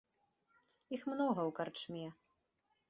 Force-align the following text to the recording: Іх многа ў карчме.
Іх 0.97 1.01
многа 1.11 1.41
ў 1.49 1.51
карчме. 1.61 2.05